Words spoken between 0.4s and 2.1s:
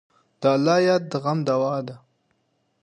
د الله یاد د غم دوا ده.